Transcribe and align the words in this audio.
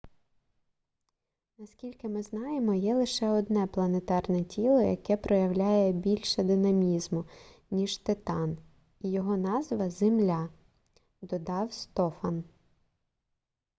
наскільки 1.57 2.07
ми 2.07 2.23
знаємо 2.23 2.73
є 2.73 2.95
лише 2.95 3.29
одне 3.29 3.67
планетарне 3.67 4.43
тіло 4.43 4.81
яке 4.81 5.17
проявляє 5.17 5.91
більше 5.91 6.43
динамізму 6.43 7.25
ніж 7.71 7.97
титан 7.97 8.57
і 8.99 9.11
його 9.11 9.37
назва 9.37 9.89
земля- 9.89 10.49
додав 11.21 11.73
стофан 11.73 12.43